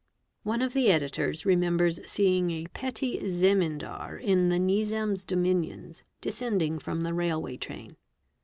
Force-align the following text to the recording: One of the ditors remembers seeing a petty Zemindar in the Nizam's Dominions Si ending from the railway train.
One 0.41 0.63
of 0.63 0.73
the 0.73 0.87
ditors 0.87 1.45
remembers 1.45 1.99
seeing 2.09 2.49
a 2.49 2.65
petty 2.73 3.19
Zemindar 3.29 4.17
in 4.19 4.49
the 4.49 4.57
Nizam's 4.57 5.23
Dominions 5.23 6.01
Si 6.25 6.43
ending 6.43 6.79
from 6.79 7.01
the 7.01 7.13
railway 7.13 7.55
train. 7.55 7.97